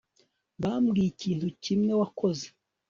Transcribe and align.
Bambwiye 0.61 1.09
ikintu 1.13 1.47
kimwe 1.63 1.93
wakoze 2.01 2.45